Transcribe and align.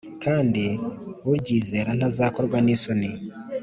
kandi 0.23 0.65
uryizera 1.31 1.89
ntazakorwa 1.97 2.57
n’isoni 2.65 3.09